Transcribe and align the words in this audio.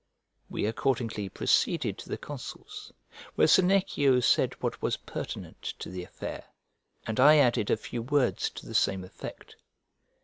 We 0.49 0.65
accordingly 0.65 1.29
proceeded 1.29 1.99
to 1.99 2.09
the 2.09 2.17
consuls, 2.17 2.91
where 3.35 3.45
Senecio 3.45 4.19
said 4.21 4.55
what 4.59 4.81
was 4.81 4.97
pertinent 4.97 5.61
to 5.77 5.91
the 5.91 6.03
affair, 6.03 6.45
and 7.05 7.19
I 7.19 7.37
added 7.37 7.69
a 7.69 7.77
few 7.77 8.01
words 8.01 8.49
to 8.49 8.65
the 8.65 8.73
same 8.73 9.03
effect. 9.03 9.57